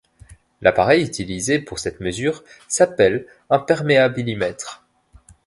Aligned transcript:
L'appareil 0.61 1.05
utilisé 1.05 1.59
pour 1.59 1.77
cette 1.77 1.99
mesure 1.99 2.43
s'appelle 2.67 3.27
un 3.51 3.59
perméabilimètre. 3.59 4.83